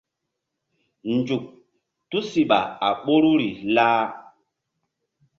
Nzuk 1.15 1.43
tusiɓa 2.09 2.59
a 2.85 2.87
ɓoruri 3.03 3.49
lah. 3.75 4.01